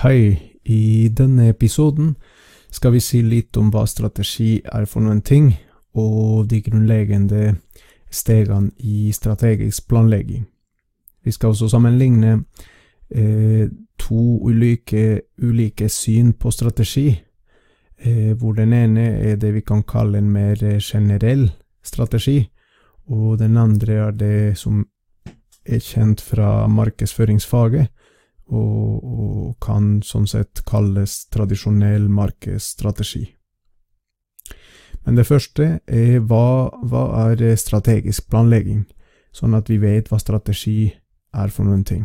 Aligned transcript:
Hei, 0.00 0.54
i 0.64 1.10
denne 1.12 1.50
episoden 1.50 2.14
skal 2.72 2.94
vi 2.94 3.02
si 3.04 3.18
litt 3.20 3.58
om 3.60 3.66
hva 3.68 3.82
strategi 3.84 4.54
er 4.64 4.86
for 4.88 5.04
noen 5.04 5.18
ting, 5.20 5.50
og 5.92 6.46
de 6.48 6.62
grunnleggende 6.64 7.58
stegene 8.08 8.72
i 8.80 9.10
strategisk 9.12 9.90
planlegging. 9.92 10.46
Vi 11.20 11.34
skal 11.36 11.52
også 11.52 11.68
sammenligne 11.74 12.32
eh, 13.12 13.68
to 14.00 14.22
ulike, 14.48 15.20
ulike, 15.44 15.90
syn 15.92 16.32
på 16.32 16.48
strategi, 16.48 17.10
eh, 18.00 18.32
hvor 18.32 18.56
den 18.56 18.72
ene 18.72 19.04
er 19.20 19.36
det 19.36 19.52
vi 19.58 19.60
kan 19.60 19.84
kalle 19.84 20.24
en 20.24 20.32
mer 20.32 20.64
generell 20.80 21.50
strategi, 21.84 22.38
og 23.04 23.36
den 23.44 23.60
andre 23.60 24.00
er 24.06 24.16
det 24.16 24.56
som 24.56 24.80
er 25.66 25.84
kjent 25.84 26.24
fra 26.24 26.64
markedsføringsfaget, 26.72 27.92
og, 28.50 29.02
og 29.02 29.58
kan 29.62 30.00
sånn 30.06 30.28
sett 30.30 30.62
kalles 30.68 31.24
tradisjonell 31.32 32.08
markedsstrategi. 32.12 33.26
Men 35.06 35.16
det 35.16 35.26
første 35.28 35.68
er 35.88 36.18
hva, 36.28 36.70
hva 36.84 37.04
er 37.30 37.56
strategisk 37.58 38.28
planlegging, 38.30 38.84
sånn 39.32 39.56
at 39.56 39.70
vi 39.70 39.78
vet 39.80 40.10
hva 40.10 40.18
strategi 40.20 40.90
er 41.32 41.52
for 41.54 41.68
noen 41.68 41.86
ting. 41.86 42.04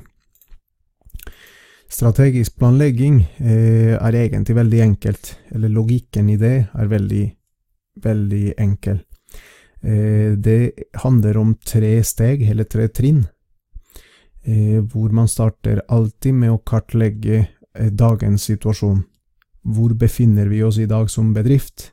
Strategisk 1.92 2.58
planlegging 2.60 3.20
eh, 3.40 3.94
er 3.96 4.18
egentlig 4.18 4.56
veldig 4.58 4.82
enkelt, 4.88 5.36
eller 5.54 5.74
logikken 5.74 6.32
i 6.34 6.38
det 6.42 6.56
er 6.74 6.90
veldig, 6.92 7.26
veldig 8.04 8.46
enkel. 8.64 9.04
Eh, 9.86 10.34
det 10.34 10.90
handler 11.04 11.38
om 11.40 11.54
tre 11.62 12.00
steg, 12.04 12.42
eller 12.50 12.68
tre 12.70 12.88
trinn, 12.90 13.24
hvor 14.46 15.10
man 15.10 15.28
starter 15.28 15.82
alltid 15.90 16.34
med 16.38 16.54
å 16.54 16.62
kartlegge 16.62 17.38
eh, 17.42 17.92
dagens 17.92 18.46
situasjon. 18.46 19.04
Hvor 19.66 19.96
befinner 19.98 20.48
vi 20.52 20.62
oss 20.64 20.78
i 20.78 20.86
dag 20.86 21.10
som 21.10 21.34
bedrift? 21.34 21.92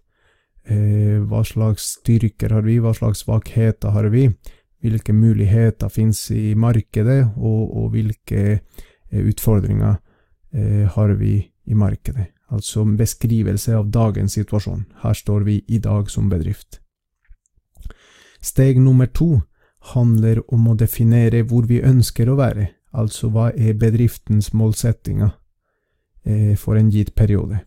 Eh, 0.69 1.19
hva 1.27 1.43
slags 1.45 1.97
styrker 1.99 2.53
har 2.53 2.67
vi, 2.67 2.77
hva 2.79 2.93
slags 2.95 3.25
svakheter 3.25 3.95
har 3.97 4.11
vi? 4.13 4.29
Hvilke 4.83 5.15
muligheter 5.15 5.91
finnes 5.91 6.21
i 6.35 6.53
markedet, 6.59 7.33
og, 7.39 7.63
og 7.77 7.91
hvilke 7.95 8.43
eh, 8.53 9.23
utfordringer 9.23 9.97
eh, 10.53 10.87
har 10.93 11.17
vi 11.19 11.39
i 11.65 11.75
markedet? 11.79 12.29
Altså 12.53 12.85
en 12.85 12.99
beskrivelse 12.99 13.73
av 13.75 13.89
dagens 13.91 14.37
situasjon. 14.37 14.85
Her 15.03 15.17
står 15.17 15.47
vi 15.49 15.63
i 15.69 15.81
dag 15.81 16.11
som 16.13 16.29
bedrift. 16.29 16.83
Steg 18.43 18.79
nummer 18.83 19.07
to 19.07 19.41
handler 19.83 20.43
om 20.55 20.69
å 20.71 20.77
definere 20.79 21.43
hvor 21.49 21.67
vi 21.67 21.81
ønsker 21.83 22.31
å 22.31 22.39
være, 22.39 22.69
altså 22.95 23.31
hva 23.33 23.51
er 23.51 23.79
bedriftens 23.79 24.53
målsettinger 24.55 25.33
eh, 26.25 26.55
for 26.59 26.79
en 26.79 26.91
gitt 26.93 27.15
periode. 27.19 27.63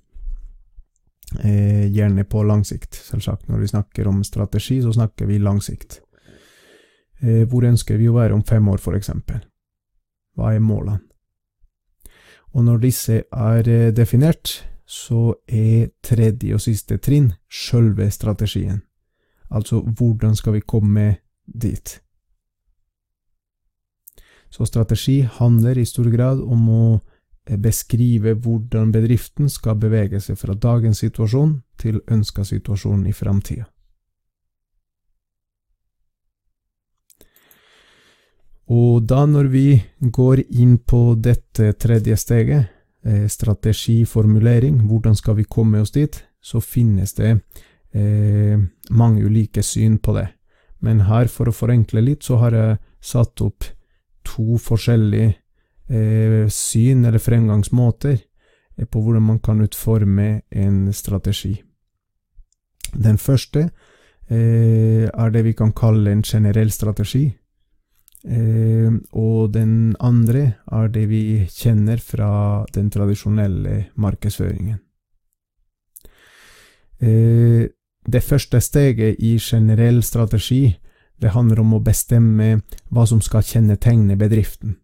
Eh, 1.42 1.92
gjerne 1.92 2.24
på 2.30 2.44
lang 2.48 2.64
sikt, 2.66 2.96
selvsagt. 2.96 3.50
Når 3.50 3.64
vi 3.64 3.72
snakker 3.74 4.08
om 4.08 4.24
strategi, 4.24 4.80
så 4.82 4.94
snakker 4.96 5.28
vi 5.28 5.42
lang 5.42 5.60
sikt. 5.64 6.00
Eh, 7.20 7.44
hvor 7.50 7.66
ønsker 7.68 8.00
vi 8.00 8.08
å 8.10 8.16
være 8.16 8.38
om 8.38 8.46
fem 8.46 8.68
år, 8.72 8.80
for 8.80 8.96
eksempel? 8.96 9.42
Hva 10.36 10.54
er 10.56 10.64
målene? 10.64 11.02
Og 12.56 12.64
når 12.64 12.80
disse 12.86 13.18
er 13.36 13.92
definert, 13.92 14.62
så 14.88 15.34
er 15.44 15.90
tredje 16.06 16.56
og 16.56 16.62
siste 16.64 17.02
trinn 17.04 17.34
sjølve 17.52 18.08
strategien. 18.14 18.80
Altså 19.52 19.82
hvordan 19.82 20.38
skal 20.40 20.56
vi 20.56 20.62
komme 20.64 21.08
dit? 21.46 22.00
Så 24.50 24.66
strategi 24.66 25.22
handler 25.40 25.78
i 25.78 25.86
stor 25.86 26.10
grad 26.12 26.42
om 26.42 26.70
å 26.70 26.86
eh, 26.96 27.58
beskrive 27.58 28.36
hvordan 28.36 28.92
bedriften 28.96 29.50
skal 29.50 29.80
bevege 29.80 30.22
seg 30.24 30.40
fra 30.40 30.56
dagens 30.56 31.04
situasjon 31.04 31.58
til 31.82 32.02
ønska 32.12 32.46
situasjon 32.48 33.08
i 33.08 33.14
framtida. 33.14 33.66
Og 38.66 39.04
da 39.06 39.26
når 39.30 39.50
vi 39.54 39.68
går 40.00 40.42
inn 40.58 40.80
på 40.82 41.14
dette 41.22 41.74
tredje 41.78 42.18
steget, 42.18 42.72
eh, 43.06 43.28
strategiformulering, 43.30 44.88
hvordan 44.88 45.16
skal 45.16 45.36
vi 45.36 45.44
komme 45.44 45.82
oss 45.82 45.92
dit, 45.92 46.24
så 46.42 46.62
finnes 46.62 47.14
det 47.14 47.40
eh, 47.94 48.58
mange 48.90 49.22
ulike 49.22 49.62
syn 49.64 50.00
på 50.00 50.16
det. 50.18 50.28
Men 50.82 51.06
her, 51.06 51.28
for 51.28 51.50
å 51.50 51.54
forenkle 51.54 52.02
litt, 52.02 52.24
så 52.24 52.38
har 52.42 52.52
jeg 52.54 52.78
satt 53.02 53.42
opp 53.42 53.64
to 54.26 54.58
forskjellige 54.62 55.34
eh, 55.90 56.48
syn 56.50 57.06
eller 57.06 57.22
fremgangsmåter 57.22 58.18
eh, 58.78 58.86
på 58.86 59.02
hvordan 59.02 59.24
man 59.24 59.40
kan 59.40 59.62
utforme 59.62 60.42
en 60.52 60.94
strategi. 60.94 61.56
Den 62.94 63.18
første 63.18 63.70
eh, 64.30 65.08
er 65.08 65.34
det 65.34 65.44
vi 65.46 65.54
kan 65.54 65.74
kalle 65.74 66.12
en 66.12 66.24
generell 66.24 66.72
strategi. 66.72 67.26
Eh, 68.26 68.92
og 69.14 69.54
den 69.54 69.96
andre 70.00 70.56
er 70.72 70.88
det 70.90 71.06
vi 71.10 71.46
kjenner 71.52 72.02
fra 72.02 72.66
den 72.74 72.90
tradisjonelle 72.90 73.86
markedsføringen. 73.96 74.80
Eh, 77.02 77.70
det 78.06 78.24
første 78.24 78.62
steget 78.62 79.16
i 79.20 79.38
generell 79.42 80.04
strategi 80.04 80.76
det 81.22 81.34
handler 81.36 81.62
om 81.64 81.76
å 81.78 81.84
bestemme 81.84 82.62
hva 82.92 83.06
som 83.08 83.22
skal 83.24 83.46
kjennetegne 83.46 84.18
bedriften. 84.20 84.78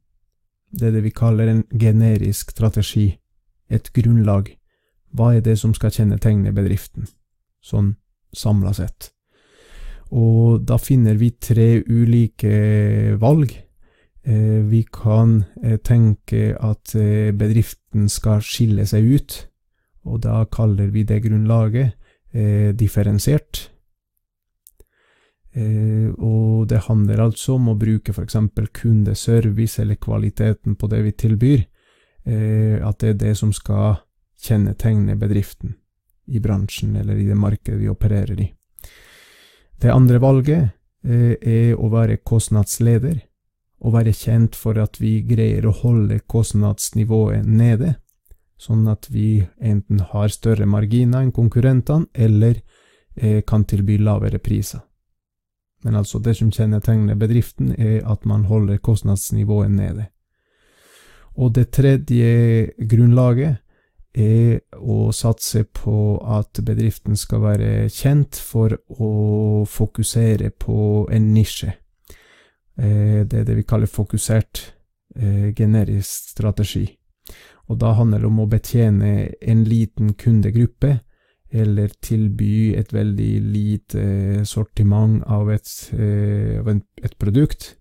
Det 0.72 0.88
er 0.88 0.96
det 0.96 1.03
vi 1.03 1.16
kaller 1.16 1.52
en 1.52 1.64
generisk 1.75 2.53
strategi, 2.56 3.09
et 3.69 3.92
grunnlag. 3.94 4.53
Hva 5.12 5.34
er 5.36 5.44
det 5.44 5.58
som 5.59 5.74
skal 5.75 5.91
kjennetegne 5.91 6.53
bedriften, 6.56 7.09
sånn 7.59 7.96
samla 8.31 8.72
sett? 8.75 9.12
Og 10.12 10.64
da 10.68 10.78
finner 10.80 11.16
vi 11.20 11.31
tre 11.40 11.84
ulike 11.88 13.16
valg. 13.20 13.53
Eh, 14.24 14.59
vi 14.68 14.84
kan 14.84 15.44
eh, 15.64 15.80
tenke 15.80 16.52
at 16.59 16.94
eh, 16.96 17.31
bedriften 17.34 18.09
skal 18.12 18.44
skille 18.44 18.86
seg 18.86 19.08
ut, 19.08 19.38
og 20.06 20.22
da 20.25 20.44
kaller 20.52 20.91
vi 20.94 21.03
det 21.08 21.24
grunnlaget 21.25 21.97
differensiert. 22.80 23.66
Eh, 25.54 26.08
og 26.16 26.68
det 26.72 26.86
handler 26.88 27.26
altså 27.26 27.58
om 27.58 27.74
å 27.74 27.78
bruke 27.80 28.14
f.eks. 28.16 28.38
kundeservice 28.72 29.82
eller 29.82 30.00
kvaliteten 30.00 30.78
på 30.80 30.88
det 30.88 31.02
vi 31.04 31.12
tilbyr, 31.12 31.64
eh, 32.24 32.78
at 32.80 33.02
det 33.04 33.10
er 33.10 33.18
det 33.20 33.34
som 33.40 33.52
skal 33.54 34.00
kjennetegne 34.42 35.18
bedriften 35.20 35.76
i 36.32 36.40
bransjen 36.40 36.96
eller 36.96 37.20
i 37.20 37.28
det 37.28 37.36
markedet 37.36 37.82
vi 37.82 37.90
opererer 37.92 38.40
i. 38.40 38.48
Det 39.82 39.92
andre 39.92 40.22
valget 40.24 40.70
eh, 41.04 41.36
er 41.36 41.76
å 41.76 41.90
være 41.92 42.22
kostnadsleder, 42.24 43.20
og 43.82 43.96
være 43.96 44.14
kjent 44.14 44.54
for 44.54 44.78
at 44.78 45.00
vi 45.02 45.24
greier 45.26 45.66
å 45.66 45.74
holde 45.74 46.20
kostnadsnivået 46.30 47.48
nede, 47.50 47.96
sånn 48.62 48.86
at 48.88 49.08
vi 49.10 49.42
enten 49.58 50.04
har 50.12 50.30
større 50.30 50.68
marginer 50.70 51.26
enn 51.26 51.34
konkurrentene, 51.34 52.06
eller 52.14 52.62
kan 53.50 53.66
tilby 53.68 53.98
lavere 54.00 54.40
priser. 54.40 54.86
Men 55.84 55.96
altså, 55.96 56.19
det 56.19 56.36
som 56.38 56.52
kjennetegner 56.52 57.18
bedriften, 57.18 57.74
er 57.78 58.06
at 58.06 58.25
man 58.25 58.46
holder 58.46 58.78
kostnadsnivået 58.78 59.72
nede. 59.72 60.06
Og 61.36 61.56
det 61.56 61.72
tredje 61.72 62.72
grunnlaget 62.90 63.58
er 64.14 64.59
å 64.75 65.12
satse 65.16 65.64
på 65.64 66.20
at 66.38 66.59
bedriften 66.68 67.16
skal 67.16 67.46
være 67.46 67.90
kjent 67.90 68.36
for 68.36 68.75
å 69.00 69.12
fokusere 69.70 70.52
på 70.59 71.08
en 71.12 71.30
nisje. 71.34 71.72
Eh, 72.78 73.24
det 73.24 73.40
er 73.40 73.46
det 73.47 73.56
vi 73.62 73.68
kaller 73.68 73.88
fokusert 73.88 74.66
eh, 75.16 75.53
generisk 75.56 76.34
strategi. 76.36 76.86
Og 77.72 77.80
da 77.80 77.94
handler 77.96 78.20
det 78.20 78.28
om 78.28 78.44
å 78.44 78.50
betjene 78.52 79.14
en 79.40 79.64
liten 79.64 80.14
kundegruppe 80.20 80.97
eller 81.52 81.92
tilby 82.00 82.74
et 82.80 82.94
veldig 82.94 83.32
lite 83.52 84.02
eh, 84.02 84.44
sortiment 84.48 85.24
av 85.28 85.52
et, 85.52 85.68
eh, 85.92 86.64
et 87.03 87.18
produkt, 87.20 87.76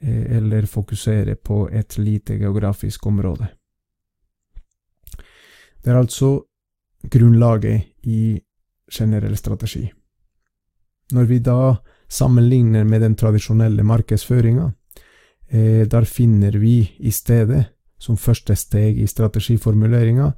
eh, 0.00 0.36
eller 0.36 0.66
fokusere 0.66 1.36
på 1.36 1.68
et 1.70 1.98
lite 1.98 2.38
geografisk 2.40 3.06
område. 3.06 3.48
Det 5.82 5.90
er 5.90 5.98
altså 5.98 6.40
grunnlaget 7.10 8.06
i 8.06 8.40
generell 8.90 9.36
strategi. 9.36 9.90
Når 11.12 11.24
vi 11.26 11.38
da 11.38 11.76
sammenligner 12.08 12.84
med 12.84 13.00
den 13.02 13.14
tradisjonelle 13.16 13.82
markedsføringa, 13.82 14.72
der 15.52 16.04
finner 16.08 16.54
vi 16.56 16.96
i 16.98 17.10
stedet, 17.10 17.66
som 17.98 18.16
første 18.16 18.54
steg 18.56 18.98
i 19.02 19.06
strategiformuleringa, 19.06 20.30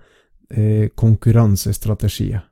eh, 0.57 0.89
konkurransestrategier. 0.95 2.45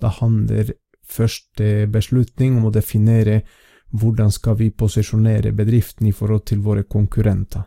Da 0.00 0.08
handler 0.20 0.72
første 1.04 1.86
beslutning 1.90 2.56
om 2.58 2.68
å 2.68 2.74
definere 2.74 3.42
hvordan 3.90 4.30
skal 4.30 4.56
vi 4.60 4.70
posisjonere 4.70 5.52
bedriften 5.52 6.06
i 6.06 6.14
forhold 6.14 6.46
til 6.46 6.62
våre 6.62 6.84
konkurrenter. 6.86 7.66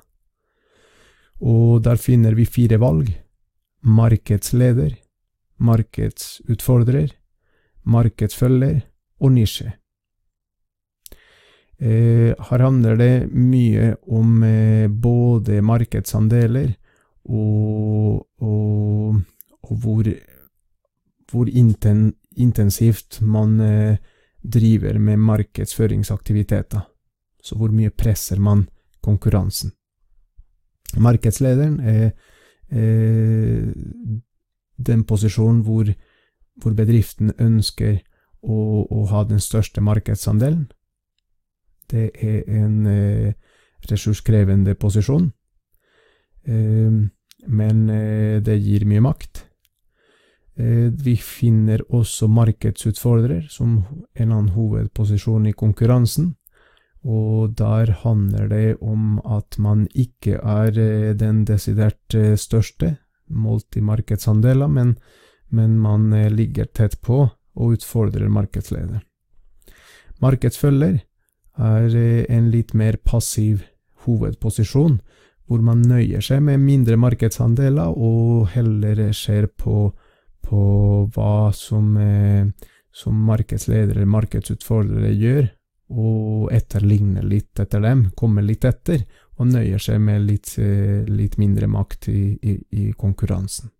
Og 1.44 1.84
der 1.84 2.00
finner 2.00 2.36
vi 2.36 2.46
fire 2.46 2.80
valg. 2.80 3.12
markedsleder, 3.84 4.94
markedsutfordrer, 5.60 7.10
markedsfølger 7.84 8.78
og 9.20 9.32
nisje. 9.32 9.74
Eh, 11.84 12.32
her 12.32 12.64
handler 12.64 12.96
det 12.96 13.28
mye 13.28 13.98
om 14.08 14.44
eh, 14.44 14.88
både 14.88 15.60
markedsandeler 15.62 16.70
og, 17.26 18.24
og, 18.40 19.20
og 19.64 19.78
hvor, 19.84 20.10
hvor 21.32 21.50
inten, 21.50 22.14
intensivt 22.36 23.22
man 23.22 23.60
eh, 23.62 23.98
driver 24.44 25.00
med 25.00 25.18
markedsføringsaktiviteter. 25.18 26.82
Så 27.44 27.56
hvor 27.56 27.72
mye 27.72 27.90
presser 27.90 28.40
man 28.40 28.68
konkurransen. 29.04 29.72
Markedslederen 30.98 31.80
er 31.80 32.12
eh, 32.72 33.72
den 34.78 35.04
posisjonen 35.04 35.62
hvor, 35.66 35.90
hvor 36.62 36.76
bedriften 36.78 37.34
ønsker 37.40 38.00
å, 38.44 38.58
å, 38.90 39.06
ha 39.12 39.24
den 39.28 39.42
største 39.44 39.82
markedsandelen. 39.82 40.68
Det 41.92 42.12
er 42.16 42.44
en 42.62 42.88
eh, 42.88 43.34
ressurskrevende 43.90 44.76
posisjon, 44.80 45.32
eh, 46.48 47.02
men 47.48 47.90
eh, 47.90 48.40
det 48.44 48.60
gir 48.62 48.86
mye 48.90 49.04
makt. 49.04 49.46
Eh, 50.56 50.92
vi 50.94 51.16
finner 51.18 51.82
også 51.90 52.28
markedsutfordrer 52.30 53.48
som 53.50 53.80
en 54.14 54.32
annen 54.32 54.52
hovedposisjon 54.54 55.48
i 55.50 55.54
konkurransen. 55.58 56.36
Og 57.04 57.56
der 57.58 57.90
handler 58.04 58.48
det 58.48 58.78
om 58.82 59.18
at 59.26 59.58
man 59.58 59.88
ikke 59.94 60.38
er 60.38 60.78
eh, 60.78 61.14
den 61.18 61.44
desidert 61.50 62.16
eh, 62.16 62.36
største, 62.38 62.98
målt 63.34 63.78
i 63.78 63.82
markedsandeler, 63.82 64.68
men, 64.68 64.98
men 65.50 65.80
man 65.80 66.12
ligger 66.36 66.66
tett 66.66 67.00
på 67.02 67.24
og 67.56 67.78
utfordrer 67.78 68.30
markedsleder. 68.30 69.00
Markedsfølger 70.22 71.00
er 71.58 71.96
en 72.30 72.50
litt 72.52 72.74
mer 72.78 72.98
passiv 72.98 73.64
hovedposisjon, 74.06 75.00
hvor 75.48 75.64
man 75.66 75.82
nøyer 75.88 76.22
seg 76.22 76.44
med 76.46 76.62
mindre 76.62 76.98
markedsandeler 77.00 77.96
og 77.96 78.52
heller 78.54 79.08
ser 79.18 79.48
på 79.48 79.94
på 80.44 80.64
hva 81.16 81.52
som, 81.56 81.98
eh, 81.98 82.48
som 82.94 83.26
markedsledere 83.26 83.98
eller 83.98 84.16
markedsutfordrere 84.20 85.12
gjør, 85.14 85.52
og 85.94 86.50
etterligner 86.54 87.26
litt 87.28 87.60
etter 87.60 87.82
dem, 87.84 88.08
kommer 88.18 88.46
litt 88.46 88.66
etter, 88.66 89.04
og 89.38 89.50
nøyer 89.50 89.82
seg 89.82 90.02
med 90.02 90.26
litt, 90.28 90.56
eh, 90.62 91.04
litt 91.10 91.38
mindre 91.42 91.68
makt 91.68 92.10
i, 92.10 92.40
i, 92.42 92.58
i, 92.72 92.92
konkurransen. 92.98 93.72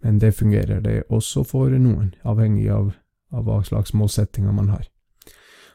Men 0.00 0.18
det 0.18 0.34
fungerer 0.36 0.80
det 0.80 1.02
også 1.08 1.44
for 1.44 1.70
noen, 1.70 2.14
avhengig 2.24 2.68
av, 2.72 2.92
av 3.32 3.44
hva 3.44 3.60
slags 3.64 3.92
målsettinger 3.92 4.52
man 4.52 4.70
har. 4.72 4.86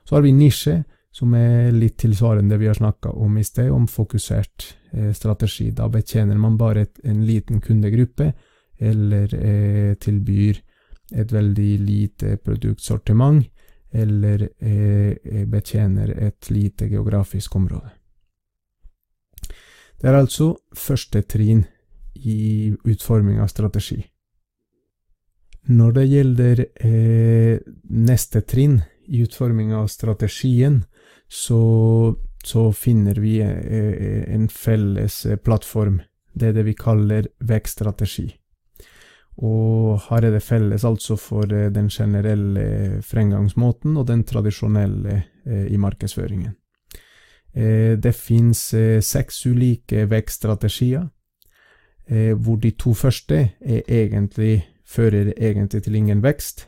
Så 0.06 0.15
har 0.18 0.25
vi 0.25 0.33
nisje, 0.33 0.83
som 1.15 1.33
er 1.33 1.71
litt 1.71 1.97
tilsvarende 2.01 2.53
det 2.53 2.59
vi 2.59 2.68
har 2.68 2.77
snakka 2.77 3.13
om 3.15 3.38
i 3.38 3.44
sted, 3.44 3.71
om 3.71 3.88
fokusert 3.88 4.65
eh, 4.92 5.13
strategi. 5.13 5.69
Da 5.71 5.88
betjener 5.89 6.38
man 6.38 6.57
bare 6.57 6.88
en 7.03 7.25
liten 7.25 7.62
kundegruppe, 7.62 8.33
eller 8.80 9.36
eh, 9.36 9.94
tilbyr 9.95 10.62
et 11.16 11.31
veldig 11.31 11.74
lite 11.80 12.38
produktsortiment, 12.38 13.45
eller 13.92 14.50
eh, 14.60 15.45
betjener 15.48 16.10
et 16.27 16.50
lite 16.50 16.89
geografisk 16.89 17.56
område. 17.56 17.94
Det 20.01 20.10
er 20.10 20.18
altså 20.19 20.56
første 20.75 21.22
trinn 21.22 21.63
i 22.16 22.74
utforming 22.83 23.39
av 23.39 23.48
strategi. 23.48 24.01
Når 25.66 25.92
det 25.95 26.06
gjelder 26.06 26.60
eh, 26.86 27.57
neste 27.89 28.42
trinn 28.45 28.81
i 29.07 29.24
utforming 29.25 29.74
av 29.74 29.88
strategien, 29.89 30.83
så, 31.28 32.13
så 32.44 32.71
finner 32.74 33.18
vi 33.21 33.39
eh, 33.42 34.24
en 34.36 34.50
felles 34.50 35.25
eh, 35.25 35.39
plattform. 35.42 36.01
Det 36.33 36.51
er 36.51 36.57
det 36.60 36.66
vi 36.68 36.75
kaller 36.78 37.31
vekststrategi. 37.39 38.28
Og 39.43 39.99
her 40.07 40.23
er 40.23 40.31
det 40.31 40.43
felles 40.43 40.85
altså 40.87 41.17
for 41.19 41.49
eh, 41.51 41.71
den 41.73 41.89
generelle 41.91 43.01
fremgangsmåten 43.03 43.97
og 43.97 44.07
den 44.07 44.23
tradisjonelle 44.23 45.23
eh, 45.45 45.65
i 45.73 45.77
markedsføringen. 45.77 46.53
Eh, 47.55 47.97
det 47.99 48.13
finnes 48.15 48.61
seks 49.03 49.45
ulike 49.45 50.07
vekststrategier, 50.11 51.09
hvor 52.05 52.59
de 52.61 52.69
to 52.77 52.91
første 52.93 53.37
egentlig, 53.65 54.67
fører 54.85 55.31
egentlig 55.33 55.79
til 55.83 55.95
ingen 55.95 56.19
vekst. 56.21 56.67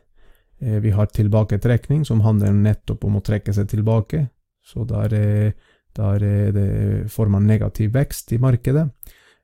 Vi 0.58 0.90
har 0.90 1.12
tilbaketrekning, 1.14 2.08
som 2.10 2.24
handler 2.26 2.56
nettopp 2.58 3.06
om 3.06 3.20
å 3.20 3.22
trekke 3.22 3.54
seg 3.54 3.68
tilbake, 3.70 4.24
så 4.66 4.82
der, 4.90 5.54
der 5.94 7.06
får 7.06 7.30
man 7.30 7.46
negativ 7.46 7.94
vekst 7.94 8.34
i 8.34 8.42
markedet. 8.42 8.88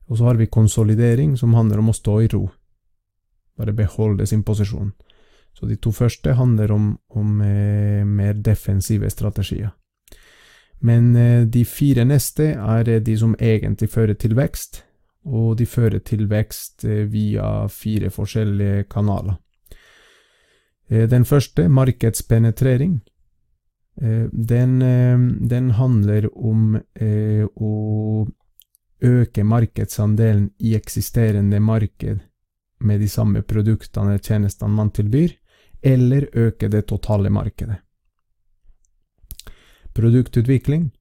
Og 0.09 0.17
så 0.17 0.31
har 0.31 0.41
vi 0.41 0.49
konsolidering, 0.49 1.37
som 1.37 1.53
handler 1.53 1.77
om 1.77 1.93
å 1.93 1.97
stå 1.99 2.17
i 2.25 2.31
ro. 2.33 2.47
Bare 3.57 3.73
beholde 3.73 4.25
sin 4.27 4.44
posisjon. 4.44 4.91
Så 5.53 5.65
de 5.69 5.75
to 5.77 5.91
første 5.91 6.33
handler 6.33 6.71
om, 6.71 6.97
om 7.09 7.41
eh, 7.41 8.05
mer 8.05 8.33
defensive 8.33 9.09
strategier. 9.09 9.69
Men 10.81 11.15
eh, 11.15 11.44
de 11.45 11.65
fire 11.65 12.05
neste 12.05 12.55
er 12.55 12.89
eh, 12.89 13.01
de 13.01 13.17
som 13.17 13.35
egentlig 13.39 13.89
fører 13.94 14.17
til 14.19 14.35
vekst, 14.35 14.81
og 15.23 15.57
de 15.57 15.65
fører 15.65 16.01
til 16.03 16.27
vekst 16.31 16.83
eh, 16.85 17.05
via 17.11 17.67
fire 17.71 18.09
forskjellige 18.11 18.83
kanaler. 18.91 19.38
Eh, 20.89 21.07
den 21.09 21.25
første, 21.25 21.69
markedspenetrering, 21.69 22.99
eh, 24.01 24.27
den, 24.33 24.79
den, 25.49 25.71
handler 25.79 26.27
om 26.35 26.75
å 27.56 27.73
øke 29.03 29.44
markedsandelen 29.44 30.49
i 30.59 30.75
eksisterende 30.75 31.59
marked 31.59 32.19
med 32.79 32.99
de 32.99 33.09
samme 33.09 33.41
produktene 33.41 34.13
eller 34.13 34.19
tjenestene 34.23 34.73
man 34.73 34.91
tilbyr, 34.91 35.31
eller 35.81 36.29
øke 36.33 36.67
det 36.67 36.87
totale 36.87 37.29
markedet. 37.29 37.77
Produktutvikling 39.93 40.91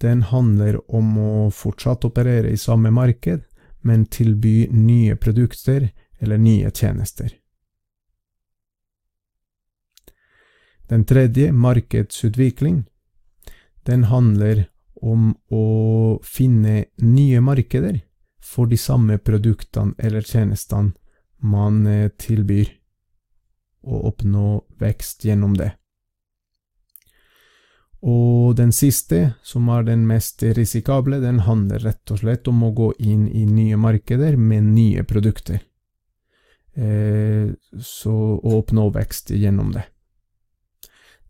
den 0.00 0.22
handler 0.22 0.78
om 0.94 1.18
å 1.18 1.50
fortsatt 1.50 2.04
operere 2.04 2.50
i 2.50 2.60
samme 2.60 2.90
marked, 2.90 3.44
men 3.80 4.06
tilby 4.06 4.68
nye 4.72 5.16
produkter 5.16 5.90
eller 6.18 6.38
nye 6.38 6.70
tjenester. 6.70 7.30
Den 10.88 11.04
tredje, 11.04 11.52
markedsutvikling, 11.52 12.84
den 13.82 14.04
handler 14.04 14.66
om 14.94 15.34
å 15.48 15.64
finne 16.24 16.84
nye 16.96 17.40
markeder 17.40 18.02
for 18.44 18.68
de 18.70 18.76
samme 18.78 19.18
produktene 19.18 19.94
eller 19.98 20.22
tjenestene 20.22 20.92
man 21.44 21.86
eh, 21.86 22.10
tilbyr, 22.20 22.68
og 23.84 24.04
oppnå 24.12 24.48
vekst 24.80 25.26
gjennom 25.28 25.56
det. 25.58 25.74
Og 28.04 28.56
den 28.56 28.72
siste, 28.72 29.34
som 29.44 29.68
er 29.72 29.84
den 29.86 30.04
mest 30.08 30.42
risikable, 30.56 31.20
den 31.20 31.40
handler 31.46 31.80
rett 31.84 32.12
og 32.12 32.20
slett 32.20 32.48
om 32.48 32.62
å 32.66 32.72
gå 32.76 32.90
inn 33.00 33.26
i 33.28 33.46
nye 33.48 33.78
markeder 33.80 34.36
med 34.36 34.68
nye 34.74 35.04
produkter. 35.08 35.62
Eh, 36.76 37.48
så 37.80 38.14
å 38.36 38.58
oppnå 38.58 38.90
vekst 38.92 39.32
gjennom 39.32 39.72
det. 39.72 39.86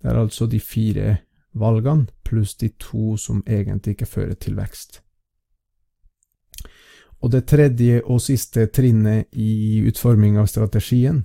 Det 0.02 0.10
er 0.10 0.18
altså 0.18 0.50
de 0.50 0.58
fire 0.58 1.18
valgene, 1.54 2.08
pluss 2.26 2.56
de 2.58 2.72
to 2.82 3.14
som 3.20 3.44
egentlig 3.46 3.94
ikke 3.94 4.10
fører 4.10 4.38
til 4.38 4.58
vekst. 4.58 5.03
Og 7.24 7.30
det 7.32 7.46
tredje 7.48 8.02
og 8.04 8.20
siste 8.20 8.66
trinnet 8.68 9.30
i 9.32 9.80
utforming 9.88 10.36
av 10.36 10.50
strategien, 10.52 11.22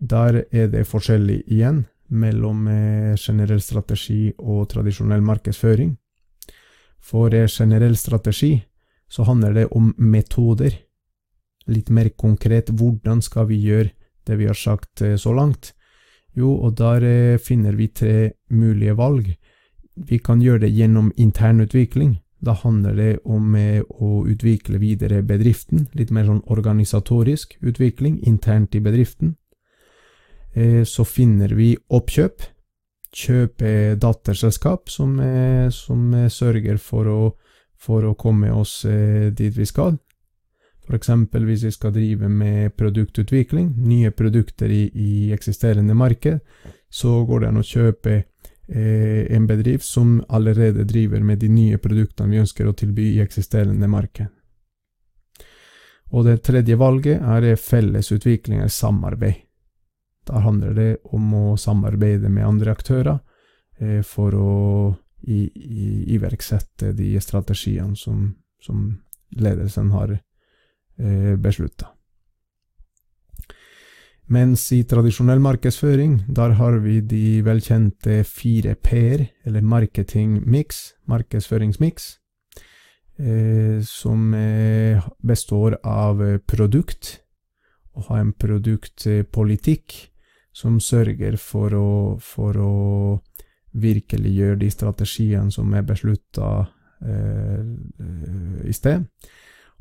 der 0.00 0.46
er 0.48 0.70
det 0.72 0.86
forskjellig 0.88 1.42
igjen 1.44 1.82
mellom 2.08 2.62
eh, 2.72 3.16
generell 3.20 3.60
strategi 3.60 4.30
og 4.38 4.70
tradisjonell 4.72 5.20
markedsføring. 5.20 5.92
For 7.04 7.36
eh, 7.36 7.50
generell 7.52 7.98
strategi 8.00 8.54
så 9.12 9.26
handler 9.28 9.58
det 9.58 9.66
om 9.76 9.92
metoder. 9.98 10.72
Litt 11.68 11.92
mer 11.92 12.08
konkret, 12.16 12.72
hvordan 12.72 13.20
skal 13.20 13.50
vi 13.52 13.60
gjøre 13.60 13.92
det 14.24 14.40
vi 14.40 14.48
har 14.48 14.56
sagt 14.56 15.04
eh, 15.04 15.18
så 15.20 15.36
langt? 15.36 15.74
Jo, 16.32 16.54
og 16.64 16.78
der 16.78 17.36
finner 17.42 17.76
vi 17.76 17.90
tre 17.92 18.32
mulige 18.48 18.96
valg. 18.96 19.28
Vi 19.96 20.18
kan 20.24 20.40
gjøre 20.40 20.64
det 20.64 20.72
gjennom 20.72 21.12
internutvikling, 21.18 22.20
da 22.40 22.54
handler 22.56 22.96
det 22.96 23.10
om 23.24 23.54
eh, 23.54 23.82
å 23.82 24.24
utvikle 24.28 24.80
videre 24.80 25.22
bedriften, 25.22 25.86
litt 25.92 26.10
mer 26.10 26.26
sånn 26.28 26.42
organisatorisk 26.48 27.58
utvikling 27.60 28.20
internt 28.26 28.74
i 28.74 28.80
bedriften. 28.80 29.34
Eh, 30.54 30.82
så 30.84 31.04
finner 31.04 31.54
vi 31.56 31.74
oppkjøp. 31.88 32.48
Kjøpe 33.10 33.96
datterselskap 33.98 34.90
som, 34.90 35.18
eh, 35.20 35.68
som 35.74 36.14
sørger 36.30 36.78
for 36.78 37.10
å, 37.10 37.20
for 37.76 38.06
å, 38.06 38.14
komme 38.14 38.52
oss 38.54 38.84
dit 38.86 39.56
vi 39.56 39.66
skal. 39.66 39.98
Eksempel 40.94 41.44
hvis 41.46 41.64
vi 41.64 41.70
skal 41.70 41.92
drive 41.94 42.28
med 42.28 42.74
produktutvikling, 42.78 43.74
nye 43.86 44.10
produkter 44.10 44.70
i, 44.74 44.88
i 44.90 45.30
eksisterende 45.34 45.94
marked, 45.94 46.40
så 46.90 47.20
går 47.26 47.44
det 47.44 47.50
an 47.50 47.60
å 47.60 47.66
kjøpe 47.66 48.14
eh, 48.16 48.24
en 48.70 49.46
bedrift 49.50 49.84
som 49.84 50.20
allerede 50.28 50.84
driver 50.86 51.20
med 51.26 51.40
de 51.42 51.48
nye 51.50 51.78
produktene 51.82 52.30
vi 52.30 52.38
ønsker 52.38 52.68
å 52.70 52.74
tilby 52.78 53.08
i 53.16 53.22
eksisterende 53.24 53.88
marked. 53.90 54.28
Og 56.10 56.26
det 56.26 56.40
tredje 56.46 56.76
valget 56.78 57.22
er 57.22 57.58
fellesutvikling 57.58 58.60
eller 58.60 58.74
samarbeid. 58.74 59.42
Da 60.26 60.42
handler 60.44 60.74
det 60.74 60.90
om 61.04 61.34
å 61.34 61.56
samarbeide 61.58 62.28
med 62.30 62.46
andre 62.46 62.74
aktører 62.74 63.18
eh, 63.78 64.02
for 64.06 64.34
å 64.34 64.50
iverksette 65.20 66.92
de 66.96 67.12
strategiene 67.20 67.96
som, 67.96 68.30
som 68.62 68.86
ledelsen 69.36 69.90
har 69.94 70.14
eh, 70.14 71.34
beslutta. 71.36 71.90
Mens 74.30 74.68
i 74.70 74.84
tradisjonell 74.86 75.40
markedsføring, 75.42 76.20
der 76.30 76.52
har 76.54 76.76
vi 76.84 77.00
de 77.02 77.40
velkjente 77.42 78.20
fire 78.22 78.76
p-er, 78.78 79.24
eller 79.44 79.64
marketing 79.66 80.36
mix, 80.46 80.92
markedsføringsmiks, 81.10 82.04
eh, 83.18 83.80
som 83.82 84.30
eh, 84.38 85.02
består 85.26 85.80
av 85.82 86.22
produkt, 86.46 87.16
og 87.98 88.06
har 88.06 88.20
en 88.22 88.30
produktpolitikk 88.32 89.96
som 90.54 90.78
sørger 90.78 91.34
for 91.34 91.74
å, 91.74 91.90
for 92.22 92.54
å 92.54 92.74
virkeliggjøre 93.82 94.60
de 94.62 94.68
strategiene 94.70 95.50
som 95.50 95.74
er 95.74 95.82
beslutta 95.86 96.52
eh, 97.02 97.66
i 98.62 98.76
sted. 98.78 99.08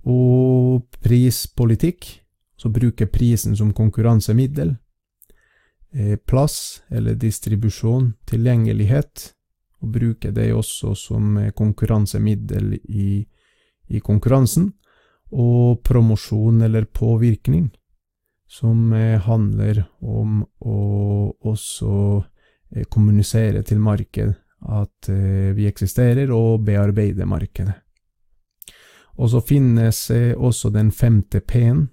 Og 0.10 0.90
prispolitikk, 1.06 2.10
så 2.60 2.70
bruker 2.70 3.06
prisen 3.06 3.58
som 3.58 3.74
konkurransemiddel. 3.74 4.76
Eh, 5.94 6.16
plass 6.16 6.84
eller 6.90 7.16
distribusjon, 7.16 8.14
tilgjengelighet, 8.26 9.34
og 9.80 9.94
bruker 9.96 10.32
det 10.36 10.52
også 10.54 10.92
som 10.96 11.38
konkurransemiddel 11.56 12.74
i, 12.84 13.24
i 13.88 14.00
konkurransen. 14.00 14.74
Og 15.32 15.80
promosjon 15.86 16.62
eller 16.62 16.86
påvirkning, 16.86 17.70
som 18.48 18.92
eh, 18.94 19.16
handler 19.24 19.86
om 20.02 20.44
å 20.60 20.80
også 21.48 21.94
eh, 22.76 22.84
kommunisere 22.90 23.64
til 23.64 23.80
marked 23.80 24.36
at 24.60 25.08
vi 25.56 25.70
eksisterer, 25.70 26.34
og 26.36 26.66
bearbeide 26.68 27.24
markedet. 27.24 27.78
Og 29.16 29.30
så 29.32 29.40
finnes 29.40 30.02
også 30.36 30.68
den 30.76 30.90
femte 30.92 31.40
P-en, 31.40 31.86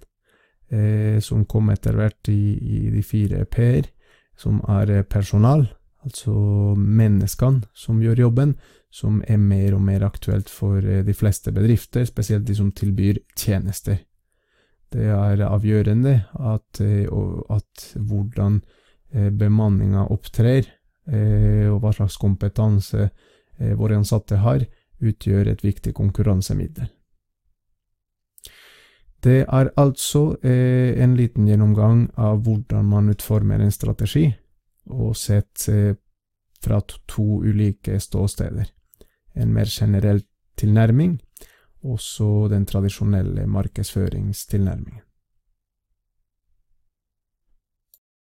eh, 0.71 1.19
som 1.23 1.45
kom 1.45 1.69
etter 1.73 1.97
hvert 1.97 2.29
i, 2.31 2.57
i 2.57 2.89
de 2.93 3.03
fire 3.05 3.45
P-er, 3.45 3.89
som 4.37 4.59
er 4.69 5.03
personal, 5.09 5.65
altså 6.05 6.33
menneskene 6.77 7.65
som 7.75 8.01
gjør 8.03 8.27
jobben, 8.27 8.55
som 8.93 9.21
er 9.27 9.39
mer 9.41 9.75
og 9.75 9.81
mer 9.83 10.05
aktuelt 10.07 10.49
for 10.49 10.81
de 10.81 11.13
fleste 11.13 11.51
bedrifter, 11.51 12.05
spesielt 12.07 12.45
de 12.47 12.55
som 12.55 12.71
tilbyr 12.71 13.19
tjenester. 13.35 13.99
Det 14.93 15.09
er 15.11 15.43
avgjørende 15.43 16.13
at, 16.39 16.79
at 16.79 17.87
hvordan 17.99 18.61
bemanninga 19.11 20.05
opptrer, 20.13 20.69
og 21.07 21.81
hva 21.83 21.91
slags 21.97 22.15
kompetanse 22.21 23.09
våre 23.59 23.99
ansatte 23.99 24.39
har, 24.39 24.63
utgjør 25.03 25.51
et 25.51 25.65
viktig 25.65 25.93
konkurransemiddel. 25.97 26.87
Det 29.23 29.45
er 29.47 29.71
altså 29.77 30.37
eh, 30.45 30.93
en 31.01 31.15
liten 31.17 31.47
gjennomgang 31.49 32.07
av 32.21 32.43
hvordan 32.45 32.85
man 32.85 33.09
utformer 33.09 33.63
en 33.63 33.73
strategi, 33.73 34.27
og 34.93 35.15
sett 35.17 35.67
eh, 35.73 35.95
fra 36.61 36.79
to, 36.85 37.41
ulike 37.43 37.99
ståsteder. 37.99 38.69
En 39.35 39.53
mer 39.53 39.69
generell 39.69 40.21
tilnærming, 40.57 41.17
og 41.83 41.99
så 42.01 42.47
den 42.51 42.65
tradisjonelle 42.65 43.47
markedsføringstilnærmingen. 43.47 45.06